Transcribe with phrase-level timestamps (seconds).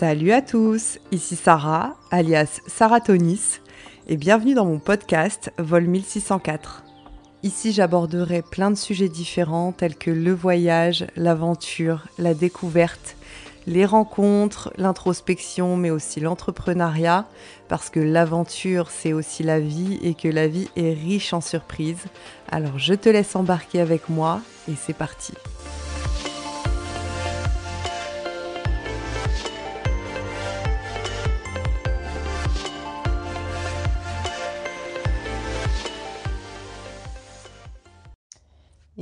[0.00, 3.60] Salut à tous, ici Sarah, alias Sarah Tonis,
[4.08, 6.84] et bienvenue dans mon podcast Vol 1604.
[7.42, 13.14] Ici j'aborderai plein de sujets différents tels que le voyage, l'aventure, la découverte,
[13.66, 17.26] les rencontres, l'introspection, mais aussi l'entrepreneuriat,
[17.68, 22.06] parce que l'aventure, c'est aussi la vie et que la vie est riche en surprises.
[22.50, 25.34] Alors je te laisse embarquer avec moi et c'est parti.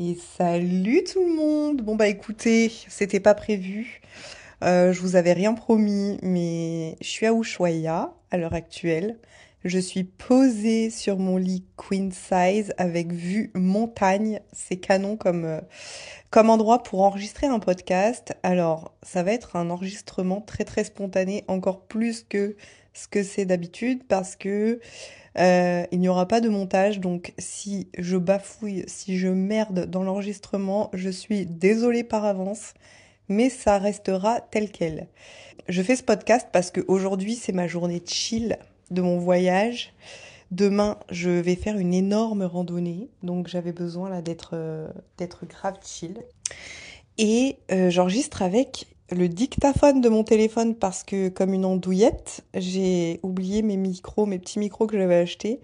[0.01, 4.01] Et salut tout le monde Bon bah écoutez, c'était pas prévu.
[4.63, 9.19] Euh, je vous avais rien promis, mais je suis à Ushuaia à l'heure actuelle.
[9.65, 14.39] Je suis posée sur mon lit queen size avec vue montagne.
[14.53, 15.61] C'est canon comme, euh,
[16.31, 18.35] comme endroit pour enregistrer un podcast.
[18.45, 22.55] Alors, ça va être un enregistrement très très spontané, encore plus que
[22.95, 24.79] ce que c'est d'habitude, parce que
[25.39, 30.03] euh, il n'y aura pas de montage, donc si je bafouille, si je merde dans
[30.03, 32.75] l'enregistrement, je suis désolée par avance,
[33.29, 35.09] mais ça restera tel quel.
[35.69, 38.59] Je fais ce podcast parce qu'aujourd'hui c'est ma journée chill
[38.91, 39.93] de mon voyage.
[40.51, 46.19] Demain, je vais faire une énorme randonnée, donc j'avais besoin là d'être euh, grave chill.
[47.19, 53.21] Et euh, j'enregistre avec le dictaphone de mon téléphone parce que comme une andouillette, j'ai
[53.23, 55.61] oublié mes micros, mes petits micros que j'avais achetés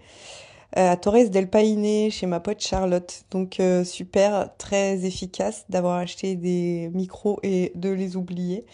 [0.77, 3.23] euh, à Torres del Paine chez ma pote Charlotte.
[3.31, 8.65] Donc euh, super, très efficace d'avoir acheté des micros et de les oublier.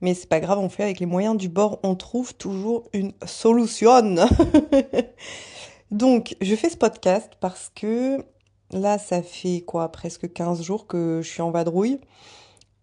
[0.00, 3.12] Mais c'est pas grave, on fait avec les moyens du bord, on trouve toujours une
[3.24, 4.16] solution.
[5.90, 8.18] Donc, je fais ce podcast parce que
[8.70, 12.00] là, ça fait quoi, presque 15 jours que je suis en vadrouille.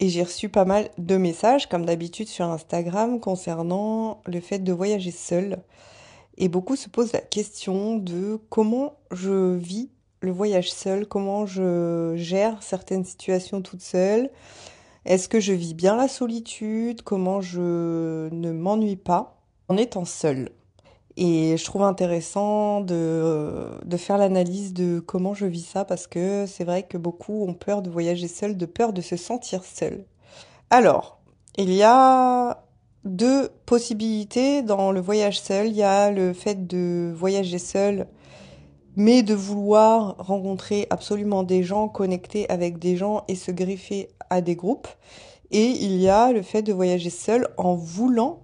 [0.01, 4.73] Et j'ai reçu pas mal de messages, comme d'habitude sur Instagram, concernant le fait de
[4.73, 5.59] voyager seul.
[6.39, 12.13] Et beaucoup se posent la question de comment je vis le voyage seul, comment je
[12.15, 14.31] gère certaines situations toute seule.
[15.05, 17.03] Est-ce que je vis bien la solitude?
[17.03, 20.49] Comment je ne m'ennuie pas en étant seule?
[21.17, 26.45] Et je trouve intéressant de, de faire l'analyse de comment je vis ça parce que
[26.47, 30.05] c'est vrai que beaucoup ont peur de voyager seul, de peur de se sentir seul.
[30.69, 31.19] Alors,
[31.57, 32.63] il y a
[33.03, 35.67] deux possibilités dans le voyage seul.
[35.67, 38.07] Il y a le fait de voyager seul,
[38.95, 44.41] mais de vouloir rencontrer absolument des gens, connecter avec des gens et se griffer à
[44.41, 44.87] des groupes.
[45.51, 48.43] Et il y a le fait de voyager seul en voulant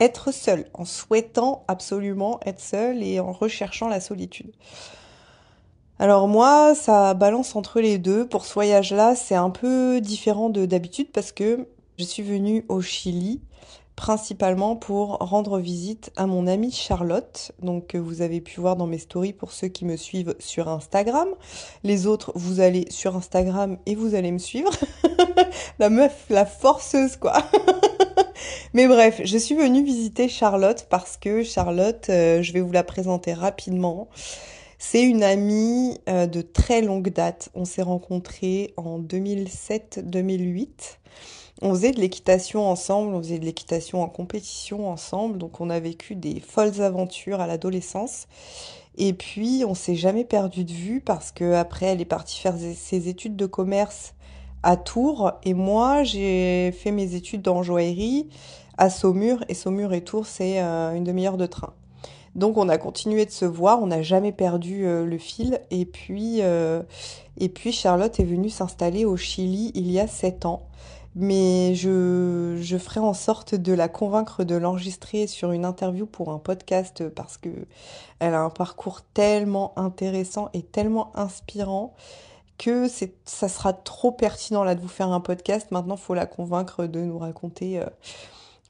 [0.00, 4.52] être seul, en souhaitant absolument être seul et en recherchant la solitude.
[5.98, 8.26] Alors moi, ça balance entre les deux.
[8.26, 11.68] Pour ce voyage-là, c'est un peu différent de d'habitude parce que
[11.98, 13.42] je suis venue au Chili
[14.00, 18.96] principalement pour rendre visite à mon amie Charlotte, donc vous avez pu voir dans mes
[18.96, 21.28] stories pour ceux qui me suivent sur Instagram.
[21.84, 24.70] Les autres, vous allez sur Instagram et vous allez me suivre.
[25.78, 27.42] la meuf, la forceuse quoi.
[28.72, 32.84] Mais bref, je suis venue visiter Charlotte parce que Charlotte, euh, je vais vous la
[32.84, 34.06] présenter rapidement.
[34.78, 37.48] C'est une amie euh, de très longue date.
[37.56, 40.68] On s'est rencontrés en 2007-2008.
[41.62, 45.80] On faisait de l'équitation ensemble, on faisait de l'équitation en compétition ensemble, donc on a
[45.80, 48.28] vécu des folles aventures à l'adolescence.
[48.96, 52.54] Et puis on s'est jamais perdu de vue parce que après elle est partie faire
[52.56, 54.14] ses études de commerce
[54.62, 58.28] à Tours et moi j'ai fait mes études en joaillerie
[58.78, 61.72] à Saumur et Saumur et Tours c'est euh, une demi-heure de train.
[62.34, 65.84] Donc on a continué de se voir, on n'a jamais perdu euh, le fil et
[65.84, 66.82] puis euh,
[67.38, 70.62] et puis Charlotte est venue s'installer au Chili il y a sept ans.
[71.16, 76.30] Mais je, je ferai en sorte de la convaincre de l'enregistrer sur une interview pour
[76.30, 77.48] un podcast parce que
[78.20, 81.94] elle a un parcours tellement intéressant et tellement inspirant
[82.60, 82.88] que
[83.24, 85.70] ça sera trop pertinent là de vous faire un podcast.
[85.70, 87.86] Maintenant, faut la convaincre de nous raconter euh,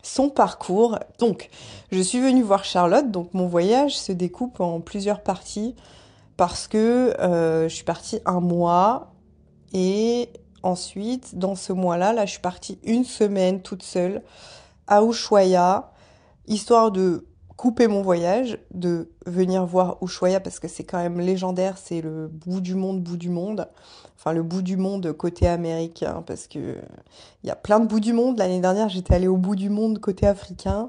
[0.05, 0.97] son parcours.
[1.19, 1.51] Donc,
[1.91, 3.11] je suis venue voir Charlotte.
[3.11, 5.75] Donc, mon voyage se découpe en plusieurs parties
[6.37, 6.79] parce que
[7.19, 9.13] euh, je suis partie un mois
[9.73, 10.29] et
[10.63, 14.23] ensuite, dans ce mois-là, là, je suis partie une semaine toute seule
[14.87, 15.91] à Ushuaia,
[16.47, 17.27] histoire de
[17.61, 22.27] couper mon voyage, de venir voir Ushuaia parce que c'est quand même légendaire, c'est le
[22.27, 23.69] bout du monde, bout du monde.
[24.17, 26.77] Enfin, le bout du monde côté américain parce que
[27.45, 28.39] il y a plein de bouts du monde.
[28.39, 30.89] L'année dernière, j'étais allée au bout du monde côté africain.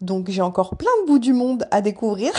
[0.00, 2.32] Donc, j'ai encore plein de bouts du monde à découvrir.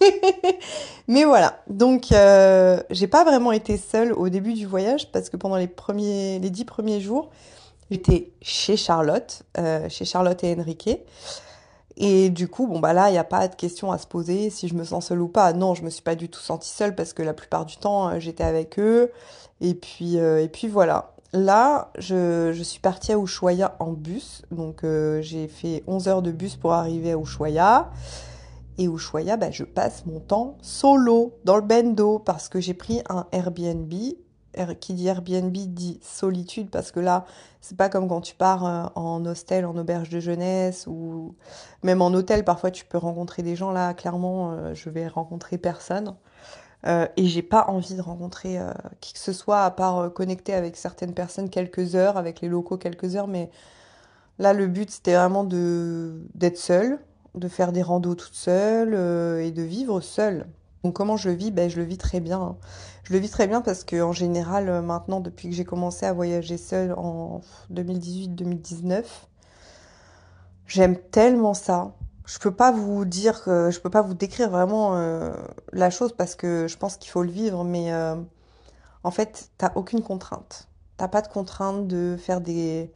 [1.06, 1.60] Mais voilà.
[1.68, 5.68] Donc, euh, j'ai pas vraiment été seule au début du voyage parce que pendant les
[5.68, 7.30] premiers, les dix premiers jours,
[7.90, 10.98] J'étais chez Charlotte, euh, chez Charlotte et Enrique.
[11.96, 14.50] Et du coup, bon bah là, il n'y a pas de question à se poser
[14.50, 15.52] si je me sens seule ou pas.
[15.52, 18.08] Non, je me suis pas du tout sentie seule parce que la plupart du temps,
[18.08, 19.10] euh, j'étais avec eux.
[19.60, 21.12] Et puis, euh, et puis voilà.
[21.32, 24.42] Là, je, je suis partie à Ushuaia en bus.
[24.50, 27.90] Donc, euh, j'ai fait 11 heures de bus pour arriver à Ushuaia.
[28.78, 33.02] Et Ushuaia, bah, je passe mon temps solo dans le bendo parce que j'ai pris
[33.08, 33.92] un Airbnb.
[34.80, 37.26] Qui dit Airbnb dit solitude parce que là,
[37.60, 41.34] c'est pas comme quand tu pars euh, en hostel, en auberge de jeunesse ou
[41.82, 42.44] même en hôtel.
[42.44, 43.70] Parfois, tu peux rencontrer des gens.
[43.70, 46.14] Là, clairement, euh, je vais rencontrer personne.
[46.86, 50.54] Euh, et j'ai pas envie de rencontrer euh, qui que ce soit à part connecter
[50.54, 53.28] avec certaines personnes quelques heures, avec les locaux quelques heures.
[53.28, 53.50] Mais
[54.38, 56.98] là, le but c'était vraiment de d'être seule,
[57.34, 58.94] de faire des randos toute seule
[59.40, 60.46] et de vivre seule.
[60.86, 61.50] Donc comment je le vis?
[61.50, 62.40] Ben, je le vis très bien.
[62.40, 62.56] hein.
[63.02, 66.06] Je le vis très bien parce que en général, euh, maintenant, depuis que j'ai commencé
[66.06, 67.40] à voyager seule en
[67.72, 69.02] 2018-2019,
[70.68, 71.90] j'aime tellement ça.
[72.24, 75.34] Je peux pas vous dire je peux pas vous décrire vraiment euh,
[75.72, 78.14] la chose parce que je pense qu'il faut le vivre, mais euh,
[79.02, 80.68] en fait, t'as aucune contrainte.
[80.98, 82.92] T'as pas de contrainte de faire des,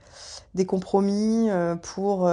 [0.68, 1.48] compromis
[1.82, 2.26] pour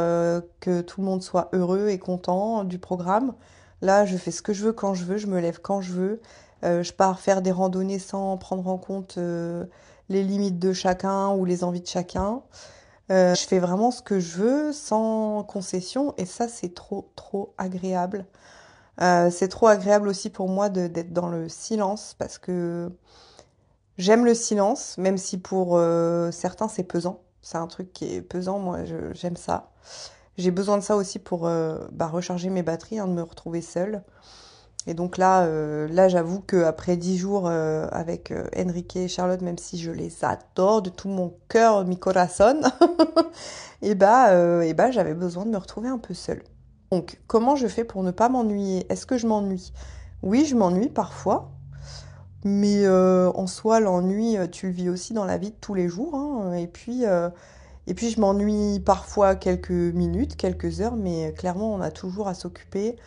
[0.59, 3.33] que tout le monde soit heureux et content du programme.
[3.81, 5.93] Là, je fais ce que je veux quand je veux, je me lève quand je
[5.93, 6.21] veux.
[6.63, 9.65] Euh, je pars faire des randonnées sans prendre en compte euh,
[10.09, 12.41] les limites de chacun ou les envies de chacun.
[13.11, 17.53] Euh, je fais vraiment ce que je veux sans concession et ça, c'est trop, trop
[17.57, 18.25] agréable.
[18.99, 22.91] C'est trop agréable aussi pour moi d'être dans le silence parce que
[23.97, 25.79] J'aime le silence, même si pour
[26.31, 27.21] certains c'est pesant.
[27.41, 28.79] C'est un truc qui est pesant, moi
[29.13, 29.71] j'aime ça.
[30.37, 33.61] J'ai besoin de ça aussi pour euh, bah, recharger mes batteries, hein, de me retrouver
[33.61, 34.03] seule.
[34.87, 39.57] Et donc là, euh, là j'avoue qu'après dix jours euh, avec Enrique et Charlotte, même
[39.57, 42.61] si je les adore de tout mon cœur, mi corazón,
[43.81, 46.41] et bah, euh, et bah j'avais besoin de me retrouver un peu seule.
[46.91, 48.85] Donc comment je fais pour ne pas m'ennuyer?
[48.89, 49.73] Est-ce que je m'ennuie?
[50.23, 51.51] Oui, je m'ennuie parfois.
[52.45, 56.15] Mais en soi, l'ennui, tu le vis aussi dans la vie de tous les jours,
[56.15, 56.53] hein.
[56.53, 57.03] Et puis,
[57.87, 62.33] et puis je m'ennuie parfois quelques minutes, quelques heures, mais clairement, on a toujours à
[62.33, 62.97] s'occuper.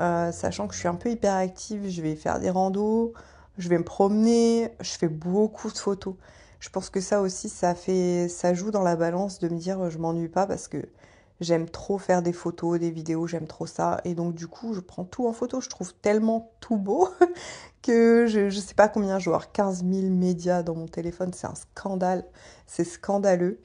[0.00, 3.12] Euh, sachant que je suis un peu hyperactive, je vais faire des randos,
[3.58, 6.14] je vais me promener, je fais beaucoup de photos.
[6.60, 9.90] Je pense que ça aussi, ça fait, ça joue dans la balance de me dire
[9.90, 10.78] je m'ennuie pas parce que
[11.40, 14.00] j'aime trop faire des photos, des vidéos, j'aime trop ça.
[14.04, 15.60] Et donc, du coup, je prends tout en photo.
[15.60, 17.08] Je trouve tellement tout beau
[17.82, 21.32] que je, je sais pas combien, genre 15 000 médias dans mon téléphone.
[21.34, 22.24] C'est un scandale.
[22.66, 23.60] C'est scandaleux.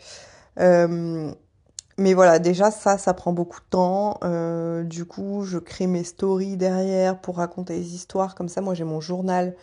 [0.60, 1.32] Euh,
[1.98, 4.20] mais voilà, déjà ça, ça prend beaucoup de temps.
[4.24, 8.36] Euh, du coup, je crée mes stories derrière pour raconter des histoires.
[8.36, 9.56] Comme ça, moi, j'ai mon journal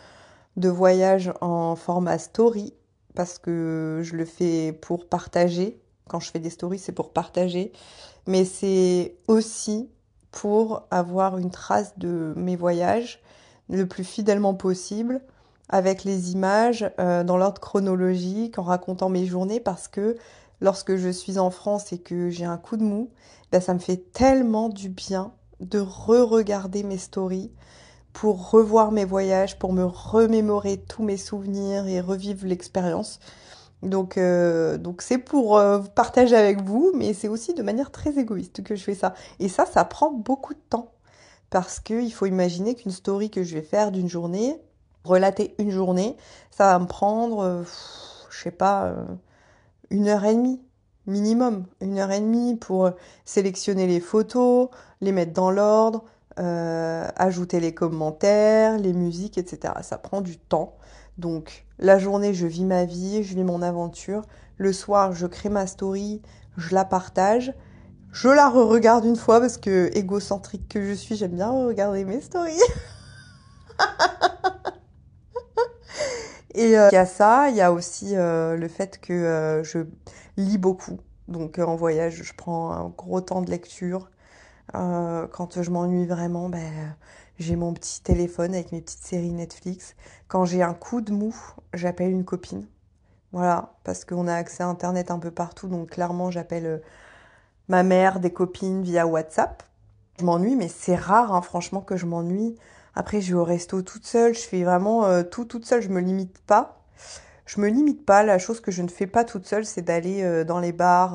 [0.57, 2.73] de voyage en format story
[3.15, 5.79] parce que je le fais pour partager.
[6.09, 7.71] Quand je fais des stories, c'est pour partager.
[8.25, 9.89] Mais c'est aussi
[10.31, 13.21] pour avoir une trace de mes voyages
[13.69, 15.21] le plus fidèlement possible
[15.69, 20.17] avec les images euh, dans l'ordre chronologique en racontant mes journées parce que
[20.61, 23.09] lorsque je suis en France et que j'ai un coup de mou,
[23.51, 27.51] ben, ça me fait tellement du bien de re-regarder mes stories
[28.11, 33.19] pour revoir mes voyages, pour me remémorer tous mes souvenirs et revivre l'expérience.
[33.81, 38.17] Donc, euh, donc c'est pour euh, partager avec vous, mais c'est aussi de manière très
[38.17, 39.13] égoïste que je fais ça.
[39.39, 40.91] Et ça, ça prend beaucoup de temps.
[41.49, 44.59] Parce qu'il faut imaginer qu'une story que je vais faire d'une journée,
[45.03, 46.17] relater une journée,
[46.49, 47.63] ça va me prendre, euh,
[48.29, 49.05] je sais pas, euh,
[49.93, 50.59] une heure et demie,
[51.05, 51.65] minimum.
[51.79, 52.91] Une heure et demie pour
[53.25, 54.69] sélectionner les photos,
[55.01, 56.03] les mettre dans l'ordre,
[56.39, 59.75] euh, ajouter les commentaires, les musiques, etc.
[59.83, 60.75] Ça prend du temps.
[61.19, 64.23] Donc, la journée, je vis ma vie, je vis mon aventure.
[64.57, 66.23] Le soir, je crée ma story,
[66.57, 67.53] je la partage.
[68.11, 72.19] Je la re-regarde une fois parce que égocentrique que je suis, j'aime bien regarder mes
[72.21, 72.59] stories.
[76.53, 79.63] Et euh, il y a ça, il y a aussi euh, le fait que euh,
[79.63, 79.79] je
[80.37, 80.99] lis beaucoup.
[81.27, 84.09] Donc en voyage, je prends un gros temps de lecture.
[84.71, 86.95] Quand je m'ennuie vraiment, ben,
[87.37, 89.95] j'ai mon petit téléphone avec mes petites séries Netflix.
[90.27, 91.35] Quand j'ai un coup de mou,
[91.73, 92.65] j'appelle une copine.
[93.33, 96.81] Voilà, parce qu'on a accès à Internet un peu partout, donc clairement j'appelle
[97.67, 99.63] ma mère, des copines via WhatsApp.
[100.19, 102.55] Je m'ennuie, mais c'est rare, hein, franchement, que je m'ennuie.
[102.95, 105.89] Après, je vais au resto toute seule, je fais vraiment euh, tout toute seule, je
[105.89, 106.83] me limite pas.
[107.45, 108.23] Je me limite pas.
[108.23, 111.13] La chose que je ne fais pas toute seule, c'est d'aller euh, dans les bars,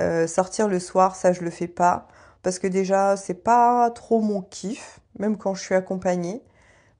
[0.00, 2.08] euh, sortir le soir, ça je le fais pas.
[2.42, 6.42] Parce que déjà, c'est pas trop mon kiff, même quand je suis accompagnée.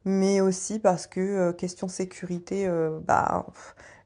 [0.06, 2.68] Mais aussi parce que, question sécurité,
[3.06, 3.46] bah,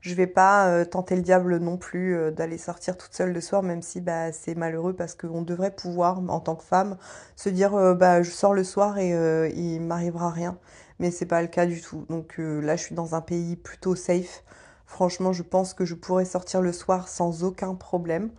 [0.00, 3.83] je vais pas tenter le diable non plus d'aller sortir toute seule le soir, même
[3.83, 6.97] si bah, c'est malheureux parce qu'on devrait pouvoir, en tant que femme,
[7.37, 9.11] se dire bah je sors le soir et
[9.57, 10.59] il m'arrivera rien.
[11.00, 12.07] Mais c'est pas le cas du tout.
[12.09, 14.45] Donc là, je suis dans un pays plutôt safe.
[14.87, 18.31] Franchement, je pense que je pourrais sortir le soir sans aucun problème.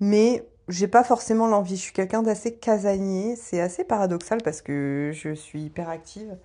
[0.00, 1.76] Mais j'ai pas forcément l'envie.
[1.76, 3.36] Je suis quelqu'un d'assez casanier.
[3.36, 6.36] C'est assez paradoxal parce que je suis hyper active.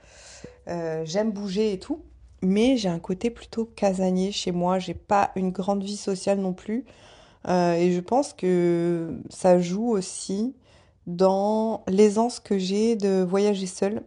[0.67, 2.03] Euh, j'aime bouger et tout.
[2.41, 4.79] Mais j'ai un côté plutôt casanier chez moi.
[4.79, 6.85] J'ai pas une grande vie sociale non plus.
[7.47, 10.55] Euh, et je pense que ça joue aussi
[11.07, 14.03] dans l'aisance que j'ai de voyager seule.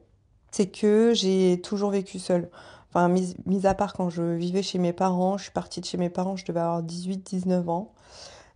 [0.50, 2.50] C'est que j'ai toujours vécu seule.
[2.90, 5.96] Enfin, mis, à part quand je vivais chez mes parents, je suis partie de chez
[5.96, 7.92] mes parents, je devais avoir 18-19 ans.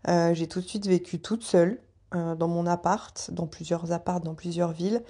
[0.09, 1.80] Euh, j'ai tout de suite vécu toute seule
[2.14, 5.02] euh, dans mon appart, dans plusieurs apparts, dans plusieurs villes.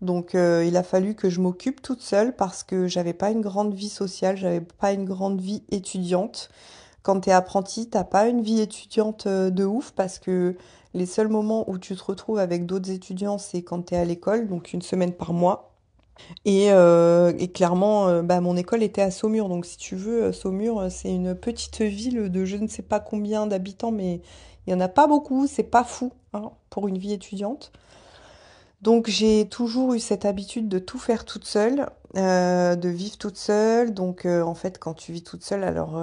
[0.00, 3.40] Donc euh, il a fallu que je m'occupe toute seule parce que j'avais pas une
[3.40, 6.50] grande vie sociale, j'avais pas une grande vie étudiante.
[7.02, 10.56] Quand t'es apprenti, t'as pas une vie étudiante de ouf parce que
[10.94, 14.48] les seuls moments où tu te retrouves avec d'autres étudiants, c'est quand t'es à l'école,
[14.48, 15.74] donc une semaine par mois.
[16.44, 19.48] Et, et clairement, bah, mon école était à Saumur.
[19.48, 23.46] Donc, si tu veux, Saumur, c'est une petite ville de je ne sais pas combien
[23.46, 24.20] d'habitants, mais
[24.66, 25.46] il n'y en a pas beaucoup.
[25.46, 27.72] C'est pas fou hein, pour une vie étudiante.
[28.82, 33.36] Donc, j'ai toujours eu cette habitude de tout faire toute seule, euh, de vivre toute
[33.36, 33.92] seule.
[33.92, 35.98] Donc, en fait, quand tu vis toute seule, alors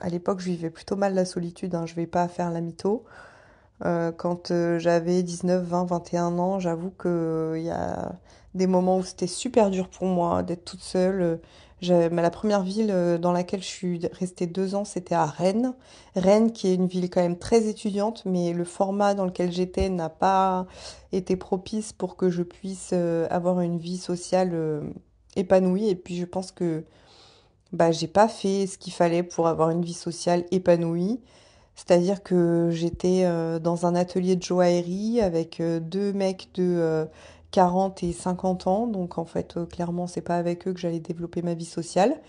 [0.00, 1.74] à l'époque, je vivais plutôt mal la solitude.
[1.74, 3.04] Hein, je vais pas faire la mytho.
[3.82, 8.12] quand j'avais 19, 20, 21 ans, j'avoue qu'il y a
[8.54, 11.40] des moments où c'était super dur pour moi d'être toute seule.
[11.82, 15.74] La première ville euh, dans laquelle je suis restée deux ans, c'était à Rennes.
[16.16, 19.88] Rennes, qui est une ville quand même très étudiante, mais le format dans lequel j'étais
[19.88, 20.66] n'a pas
[21.12, 24.82] été propice pour que je puisse euh, avoir une vie sociale euh,
[25.36, 25.88] épanouie.
[25.88, 26.84] Et puis je pense que
[27.72, 31.20] bah, j'ai pas fait ce qu'il fallait pour avoir une vie sociale épanouie.
[31.76, 33.22] C'est-à-dire que j'étais
[33.60, 37.06] dans un atelier de joaillerie avec deux mecs de
[37.50, 41.00] 40 et 50 ans, donc en fait, euh, clairement, c'est pas avec eux que j'allais
[41.00, 42.20] développer ma vie sociale.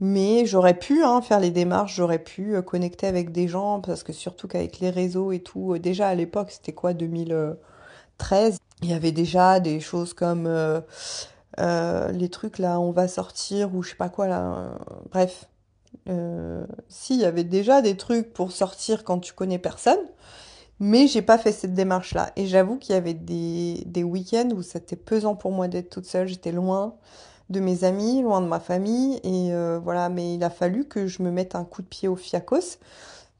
[0.00, 4.02] Mais j'aurais pu hein, faire les démarches, j'aurais pu euh, connecter avec des gens, parce
[4.02, 8.90] que surtout qu'avec les réseaux et tout, euh, déjà à l'époque, c'était quoi, 2013, il
[8.90, 10.48] y avait déjà des choses comme
[11.58, 14.78] les trucs là, on va sortir, ou je sais pas quoi là,
[15.10, 15.48] bref.
[16.88, 19.98] si, il y avait déjà des trucs pour sortir quand tu connais personne.
[20.80, 22.30] Mais j'ai pas fait cette démarche-là.
[22.36, 26.28] Et j'avoue qu'il y avait des, week-ends où c'était pesant pour moi d'être toute seule.
[26.28, 26.94] J'étais loin
[27.50, 29.16] de mes amis, loin de ma famille.
[29.24, 32.08] Et euh, voilà, mais il a fallu que je me mette un coup de pied
[32.08, 32.78] au fiacos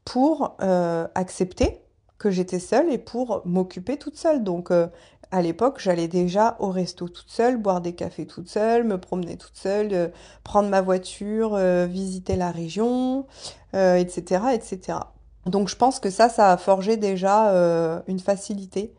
[0.03, 1.79] pour euh, accepter
[2.17, 4.43] que j'étais seule et pour m'occuper toute seule.
[4.43, 4.87] Donc euh,
[5.31, 9.37] à l'époque, j'allais déjà au resto toute seule, boire des cafés toute seule, me promener
[9.37, 10.11] toute seule,
[10.43, 11.55] prendre ma voiture,
[11.87, 13.27] visiter la région,
[13.73, 14.97] etc., etc.
[15.45, 18.93] Donc je pense que ça, ça a forgé déjà euh, une facilité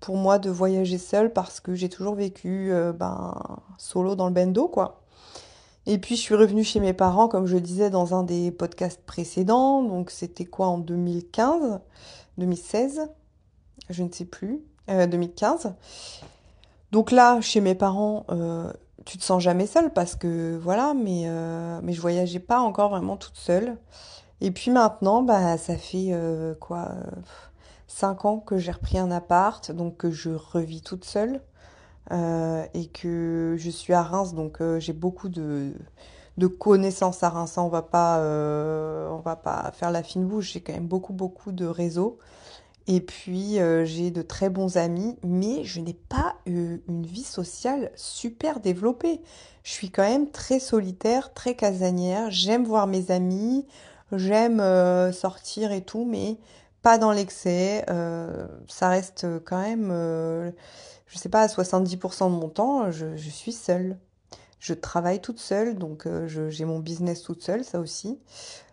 [0.00, 3.34] pour moi de voyager seule parce que j'ai toujours vécu euh, ben,
[3.78, 5.02] solo dans le bendo, quoi.
[5.86, 9.02] Et puis je suis revenue chez mes parents, comme je disais dans un des podcasts
[9.02, 9.82] précédents.
[9.82, 11.80] Donc c'était quoi en 2015
[12.38, 13.08] 2016
[13.90, 14.62] Je ne sais plus.
[14.88, 15.66] 2015.
[15.66, 15.70] Euh,
[16.92, 18.24] donc là, chez mes parents,
[19.04, 21.28] tu te sens jamais seule parce que voilà, mais,
[21.82, 23.76] mais je voyageais pas encore vraiment toute seule.
[24.40, 27.10] Et puis maintenant, bah, ça fait euh, quoi, euh,
[27.86, 31.40] cinq ans que j'ai repris un appart, donc que je revis toute seule
[32.12, 35.72] euh, et que je suis à Reims, donc j'ai beaucoup de,
[36.36, 37.56] de connaissances à Reims.
[37.56, 38.20] On va pas,
[39.10, 40.52] on va pas faire la fine bouche.
[40.52, 42.18] J'ai quand même beaucoup beaucoup de réseaux.
[42.88, 48.60] Et puis j'ai de très bons amis, mais je n'ai pas une vie sociale super
[48.60, 49.20] développée.
[49.64, 52.30] Je suis quand même très solitaire, très casanière.
[52.30, 53.66] J'aime voir mes amis.
[54.12, 56.38] J'aime euh, sortir et tout, mais
[56.82, 57.84] pas dans l'excès.
[57.90, 60.50] Euh, ça reste quand même, euh,
[61.06, 63.98] je sais pas, à 70% de mon temps, je, suis seule.
[64.60, 68.18] Je travaille toute seule, donc j'ai mon business toute seule, ça aussi.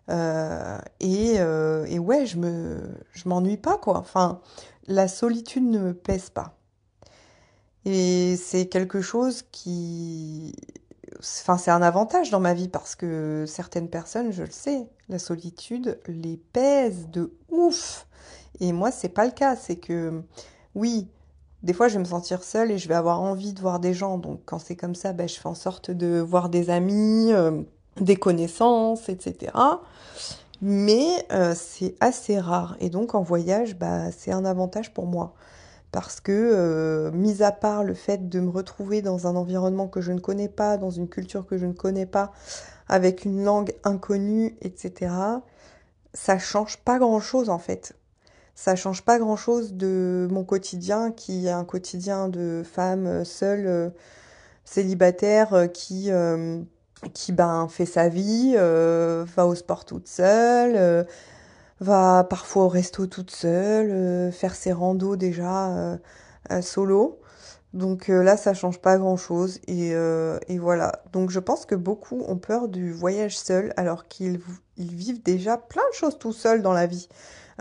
[0.10, 2.78] et, et ouais, je me,
[3.12, 3.98] je m'ennuie pas, quoi.
[3.98, 4.42] Enfin,
[4.88, 6.56] la solitude ne me pèse pas.
[7.86, 10.56] Et c'est quelque chose qui,
[11.20, 15.20] enfin, c'est un avantage dans ma vie parce que certaines personnes, je le sais, la
[15.20, 18.08] solitude les pèse de ouf.
[18.60, 19.56] Et moi, c'est pas le cas.
[19.56, 20.22] C'est que,
[20.76, 21.08] oui,
[21.64, 23.94] des fois, je vais me sentir seule et je vais avoir envie de voir des
[23.94, 24.18] gens.
[24.18, 27.62] Donc, quand c'est comme ça, ben, je fais en sorte de voir des amis, euh,
[28.00, 29.52] des connaissances, etc.
[30.62, 32.78] Mais euh, c'est assez rare.
[32.80, 35.34] Et donc, en voyage, bah, c'est un avantage pour moi
[35.94, 40.02] parce que, euh, mis à part le fait de me retrouver dans un environnement que
[40.02, 42.34] je ne connais pas, dans une culture que je ne connais pas,
[42.94, 45.12] avec une langue inconnue, etc.,
[46.14, 47.96] ça change pas grand-chose en fait.
[48.54, 53.92] Ça change pas grand-chose de mon quotidien qui est un quotidien de femme seule,
[54.64, 56.12] célibataire, qui,
[57.16, 61.08] qui ben, fait sa vie, va au sport toute seule,
[61.80, 65.98] va parfois au resto toute seule, faire ses randos déjà
[66.62, 67.23] solo.
[67.74, 69.60] Donc euh, là, ça change pas grand-chose.
[69.68, 71.04] Et, euh, et, voilà.
[71.12, 74.40] Donc je pense que beaucoup ont peur du voyage seul alors qu'ils
[74.78, 77.10] ils vivent déjà plein de choses tout seuls dans la vie.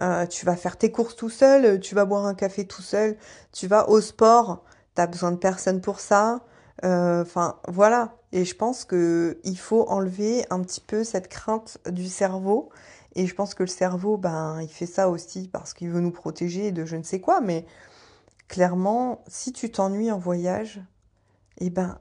[0.00, 3.16] Euh, tu vas faire tes courses tout seul, tu vas boire un café tout seul,
[3.52, 4.64] tu vas au sport,
[4.94, 6.40] t'as besoin de personne pour ça.
[6.82, 8.16] Enfin voilà.
[8.32, 12.70] Et je pense que il faut enlever un petit peu cette crainte du cerveau.
[13.14, 16.10] Et je pense que le cerveau, ben, il fait ça aussi parce qu'il veut nous
[16.10, 17.40] protéger de je ne sais quoi.
[17.42, 17.66] Mais
[18.52, 20.82] clairement, si tu t'ennuies en voyage,
[21.56, 21.98] eh ben,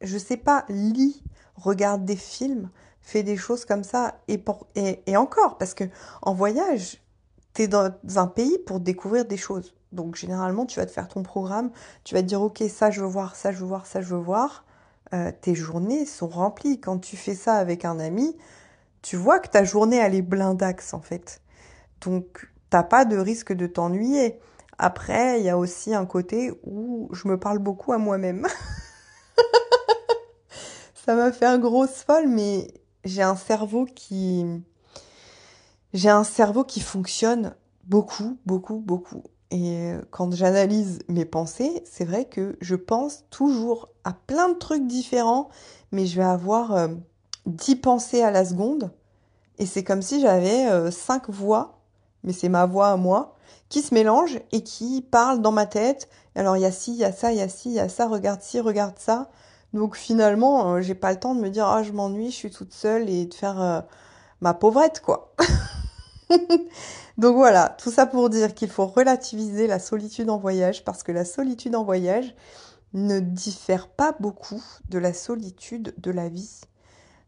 [0.00, 1.22] je sais pas, lis,
[1.54, 2.68] regarde des films,
[3.00, 5.84] fais des choses comme ça, et, pour, et, encore, parce que
[6.22, 7.00] en voyage,
[7.54, 9.76] tu es dans un pays pour découvrir des choses.
[9.92, 11.70] Donc généralement, tu vas te faire ton programme,
[12.02, 14.08] tu vas te dire, ok, ça je veux voir, ça je veux voir, ça je
[14.08, 14.64] veux voir.
[15.12, 16.80] Euh, tes journées sont remplies.
[16.80, 18.36] Quand tu fais ça avec un ami,
[19.00, 21.40] tu vois que ta journée, elle est blindaxe en fait.
[22.00, 24.40] Donc, t'as pas de risque de t'ennuyer.
[24.78, 28.46] Après, il y a aussi un côté où je me parle beaucoup à moi-même.
[30.94, 32.68] Ça m'a fait un gros folle, mais
[33.04, 34.44] j'ai un cerveau qui...
[35.92, 37.54] J'ai un cerveau qui fonctionne
[37.84, 39.22] beaucoup, beaucoup, beaucoup.
[39.50, 44.86] Et quand j'analyse mes pensées, c'est vrai que je pense toujours à plein de trucs
[44.86, 45.48] différents,
[45.92, 46.88] mais je vais avoir euh,
[47.46, 48.90] dix pensées à la seconde.
[49.58, 51.78] Et c'est comme si j'avais euh, cinq voix,
[52.24, 53.33] mais c'est ma voix à moi,
[53.68, 56.08] qui se mélangent et qui parlent dans ma tête.
[56.34, 57.80] Alors il y a ci, il y a ça, il y a ci, il y
[57.80, 59.30] a ça, regarde ci, regarde ça.
[59.72, 62.50] Donc finalement, euh, j'ai pas le temps de me dire ah je m'ennuie, je suis
[62.50, 63.80] toute seule et de faire euh,
[64.40, 65.34] ma pauvrette quoi.
[67.18, 71.12] Donc voilà, tout ça pour dire qu'il faut relativiser la solitude en voyage parce que
[71.12, 72.34] la solitude en voyage
[72.92, 76.60] ne diffère pas beaucoup de la solitude de la vie.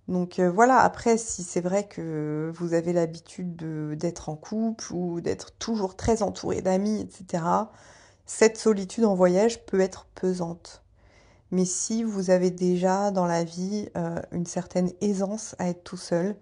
[0.08, 3.56] Donc euh, voilà, après, si c'est vrai que vous avez l'habitude
[3.96, 7.42] d'être en couple ou d'être toujours très entouré d'amis, etc.,
[8.24, 10.82] cette solitude en voyage peut être pesante.
[11.50, 15.96] Mais si vous avez déjà dans la vie euh, une certaine aisance à être tout
[15.96, 16.36] seul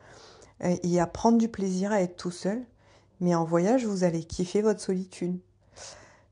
[0.62, 2.64] euh, et à prendre du plaisir à être tout seul,
[3.20, 5.38] mais en voyage, vous allez kiffer votre solitude.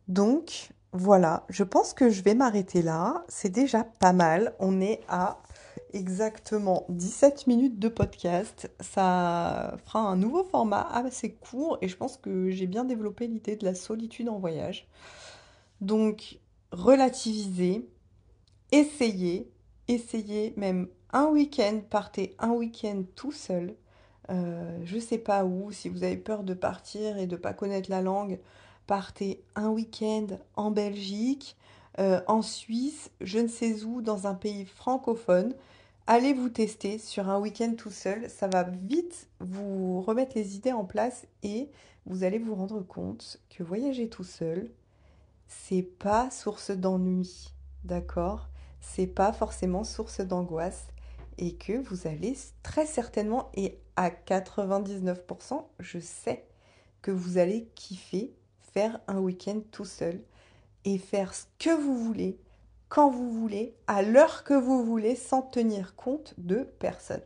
[0.09, 3.25] Donc voilà, je pense que je vais m'arrêter là.
[3.29, 4.55] C'est déjà pas mal.
[4.59, 5.39] On est à
[5.93, 8.71] exactement 17 minutes de podcast.
[8.81, 13.57] Ça fera un nouveau format assez court et je pense que j'ai bien développé l'idée
[13.57, 14.89] de la solitude en voyage.
[15.81, 16.39] Donc,
[16.71, 17.89] relativiser,
[18.71, 19.51] essayez,
[19.89, 23.75] essayez même un week-end, partez un week-end tout seul.
[24.31, 27.91] Euh, je sais pas où, si vous avez peur de partir et de pas connaître
[27.91, 28.39] la langue,
[28.87, 31.57] partez un week-end en Belgique,
[31.99, 35.55] euh, en Suisse, je ne sais où, dans un pays francophone.
[36.07, 40.73] Allez vous tester sur un week-end tout seul, ça va vite vous remettre les idées
[40.73, 41.71] en place et
[42.07, 44.69] vous allez vous rendre compte que voyager tout seul,
[45.47, 47.53] c'est pas source d'ennui,
[47.85, 48.49] d'accord?
[48.81, 50.89] C'est pas forcément source d'angoisse
[51.39, 56.45] et que vous allez très certainement et à 99%, je sais
[57.01, 58.35] que vous allez kiffer
[58.73, 60.21] faire un week-end tout seul
[60.85, 62.39] et faire ce que vous voulez
[62.89, 67.23] quand vous voulez, à l'heure que vous voulez, sans tenir compte de personne.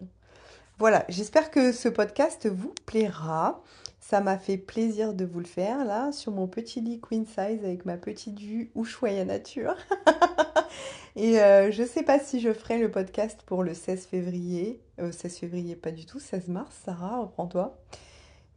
[0.78, 3.64] Voilà, j'espère que ce podcast vous plaira.
[3.98, 7.64] Ça m'a fait plaisir de vous le faire là sur mon petit lit queen size
[7.64, 9.74] avec ma petite vue Ushuaïa nature.
[11.16, 14.80] Et euh, je ne sais pas si je ferai le podcast pour le 16 février.
[14.98, 16.20] 16 euh, février, pas du tout.
[16.20, 17.76] 16 mars, Sarah, reprends-toi.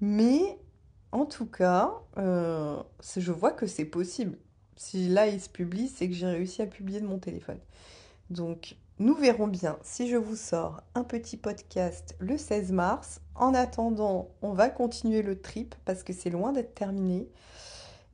[0.02, 0.60] Mais
[1.12, 2.76] en tout cas, euh,
[3.18, 4.38] je vois que c'est possible.
[4.80, 7.60] Si là il se publie, c'est que j'ai réussi à publier de mon téléphone.
[8.30, 13.20] Donc nous verrons bien si je vous sors un petit podcast le 16 mars.
[13.36, 17.28] En attendant, on va continuer le trip parce que c'est loin d'être terminé.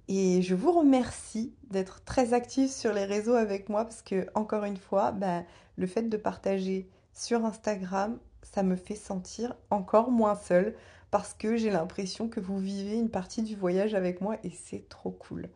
[0.08, 4.64] Et je vous remercie d'être très actif sur les réseaux avec moi parce que, encore
[4.64, 5.44] une fois, bah,
[5.76, 10.76] le fait de partager sur Instagram, ça me fait sentir encore moins seule
[11.12, 14.90] parce que j'ai l'impression que vous vivez une partie du voyage avec moi et c'est
[14.90, 15.48] trop cool.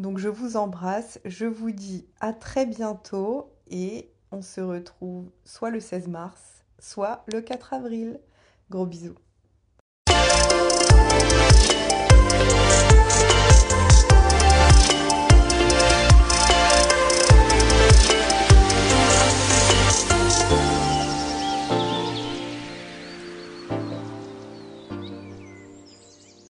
[0.00, 5.68] Donc je vous embrasse, je vous dis à très bientôt et on se retrouve soit
[5.68, 8.18] le 16 mars, soit le 4 avril.
[8.70, 9.18] Gros bisous.